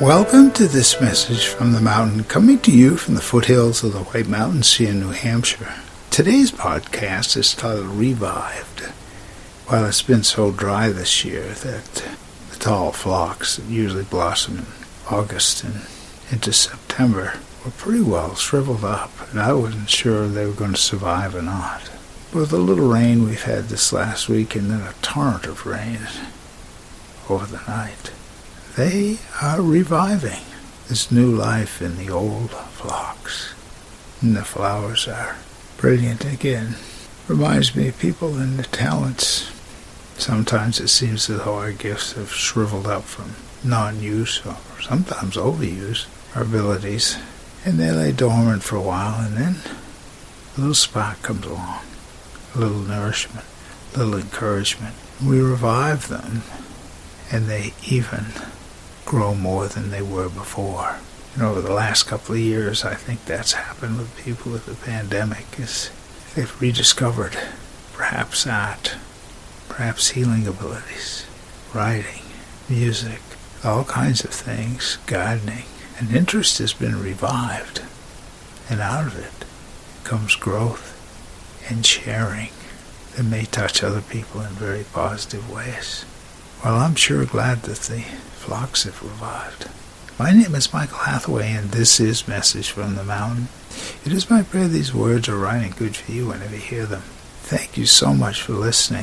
Welcome 0.00 0.50
to 0.54 0.66
this 0.66 1.00
message 1.00 1.46
from 1.46 1.72
the 1.72 1.80
mountain, 1.80 2.24
coming 2.24 2.58
to 2.60 2.72
you 2.72 2.96
from 2.96 3.14
the 3.14 3.20
foothills 3.20 3.84
of 3.84 3.92
the 3.92 4.00
White 4.00 4.26
Mountains 4.26 4.74
here 4.74 4.90
in 4.90 4.98
New 4.98 5.10
Hampshire. 5.10 5.72
Today's 6.10 6.50
podcast 6.50 7.36
is 7.36 7.54
titled 7.54 7.86
Revived. 7.86 8.80
While 9.68 9.86
it's 9.86 10.02
been 10.02 10.24
so 10.24 10.50
dry 10.50 10.88
this 10.88 11.24
year 11.24 11.44
that 11.44 12.04
the 12.50 12.56
tall 12.56 12.90
phlox 12.90 13.54
that 13.54 13.66
usually 13.66 14.02
blossom 14.02 14.58
in 14.58 14.66
August 15.08 15.62
and 15.62 15.86
into 16.28 16.52
September 16.52 17.38
were 17.64 17.70
pretty 17.70 18.02
well 18.02 18.34
shriveled 18.34 18.84
up, 18.84 19.12
and 19.30 19.38
I 19.38 19.52
wasn't 19.52 19.90
sure 19.90 20.26
they 20.26 20.44
were 20.44 20.52
going 20.52 20.72
to 20.72 20.76
survive 20.76 21.36
or 21.36 21.42
not. 21.42 21.88
With 22.32 22.50
the 22.50 22.58
little 22.58 22.88
rain 22.88 23.24
we've 23.24 23.44
had 23.44 23.68
this 23.68 23.92
last 23.92 24.28
week 24.28 24.56
and 24.56 24.72
then 24.72 24.80
a 24.80 24.92
torrent 25.02 25.46
of 25.46 25.64
rain 25.64 26.00
over 27.30 27.46
the 27.46 27.62
night, 27.68 28.10
they 28.76 29.18
are 29.40 29.62
reviving 29.62 30.42
this 30.88 31.12
new 31.12 31.30
life 31.30 31.80
in 31.80 31.96
the 31.96 32.10
old 32.10 32.50
phlox. 32.50 33.54
And 34.20 34.36
the 34.36 34.44
flowers 34.44 35.06
are 35.06 35.36
brilliant 35.76 36.24
again. 36.24 36.76
Reminds 37.28 37.76
me 37.76 37.88
of 37.88 37.98
people 37.98 38.36
and 38.36 38.58
the 38.58 38.64
talents. 38.64 39.50
Sometimes 40.18 40.80
it 40.80 40.88
seems 40.88 41.30
as 41.30 41.38
though 41.38 41.54
our 41.54 41.72
gifts 41.72 42.12
have 42.12 42.32
shriveled 42.32 42.86
up 42.86 43.04
from 43.04 43.36
non-use 43.68 44.44
or 44.44 44.56
sometimes 44.82 45.36
overuse, 45.36 46.06
our 46.34 46.42
abilities, 46.42 47.16
and 47.64 47.78
they 47.78 47.90
lay 47.90 48.12
dormant 48.12 48.62
for 48.62 48.76
a 48.76 48.82
while 48.82 49.24
and 49.24 49.36
then 49.36 49.56
a 50.56 50.60
little 50.60 50.74
spark 50.74 51.22
comes 51.22 51.46
along, 51.46 51.80
a 52.54 52.58
little 52.58 52.78
nourishment, 52.80 53.46
a 53.94 53.98
little 53.98 54.18
encouragement. 54.18 54.94
We 55.24 55.40
revive 55.40 56.08
them 56.08 56.42
and 57.32 57.46
they 57.46 57.72
even 57.86 58.26
grow 59.04 59.34
more 59.34 59.68
than 59.68 59.90
they 59.90 60.02
were 60.02 60.28
before. 60.28 60.96
And 61.34 61.42
over 61.42 61.60
the 61.60 61.72
last 61.72 62.04
couple 62.04 62.34
of 62.34 62.40
years, 62.40 62.84
I 62.84 62.94
think 62.94 63.24
that's 63.24 63.52
happened 63.52 63.98
with 63.98 64.24
people 64.24 64.52
with 64.52 64.66
the 64.66 64.74
pandemic 64.74 65.58
is 65.58 65.90
they've 66.34 66.60
rediscovered 66.60 67.36
perhaps 67.92 68.46
art, 68.46 68.96
perhaps 69.68 70.10
healing 70.10 70.46
abilities, 70.46 71.26
writing, 71.74 72.22
music, 72.68 73.20
all 73.64 73.84
kinds 73.84 74.24
of 74.24 74.30
things, 74.30 74.98
gardening. 75.06 75.64
And 75.98 76.14
interest 76.14 76.58
has 76.58 76.72
been 76.72 77.00
revived. 77.00 77.82
And 78.68 78.80
out 78.80 79.06
of 79.06 79.18
it 79.18 79.46
comes 80.04 80.36
growth 80.36 80.92
and 81.68 81.84
sharing 81.84 82.50
that 83.16 83.24
may 83.24 83.44
touch 83.44 83.82
other 83.82 84.02
people 84.02 84.40
in 84.40 84.50
very 84.50 84.84
positive 84.92 85.50
ways. 85.50 86.04
Well, 86.64 86.76
I'm 86.76 86.94
sure 86.94 87.26
glad 87.26 87.64
that 87.64 87.80
the 87.80 88.00
phlox 88.00 88.84
have 88.84 89.02
revived. 89.02 89.68
My 90.18 90.32
name 90.32 90.54
is 90.54 90.72
Michael 90.72 90.96
Hathaway, 90.96 91.52
and 91.52 91.72
this 91.72 92.00
is 92.00 92.26
Message 92.26 92.70
from 92.70 92.94
the 92.94 93.04
Mountain. 93.04 93.48
It 94.02 94.14
is 94.14 94.30
my 94.30 94.40
prayer 94.40 94.66
these 94.66 94.94
words 94.94 95.28
are 95.28 95.36
right 95.36 95.62
and 95.62 95.76
good 95.76 95.94
for 95.94 96.10
you 96.10 96.28
whenever 96.28 96.54
you 96.54 96.62
hear 96.62 96.86
them. 96.86 97.02
Thank 97.42 97.76
you 97.76 97.84
so 97.84 98.14
much 98.14 98.40
for 98.40 98.54
listening. 98.54 99.02